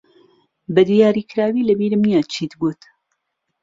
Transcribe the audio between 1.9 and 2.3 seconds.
نییە